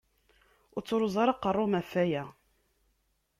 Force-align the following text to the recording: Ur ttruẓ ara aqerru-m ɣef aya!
Ur 0.75 0.81
ttruẓ 0.81 1.15
ara 1.21 1.33
aqerru-m 1.33 1.73
ɣef 1.79 1.91
aya! 2.03 2.23